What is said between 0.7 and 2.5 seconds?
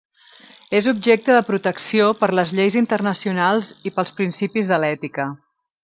És objecte de protecció per